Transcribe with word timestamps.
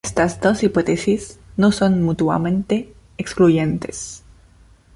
Estas 0.03 0.41
dos 0.41 0.63
hipótesis 0.63 1.37
no 1.57 1.71
son 1.71 2.01
mutuamente 2.01 2.91
excluyentes. 3.19 4.23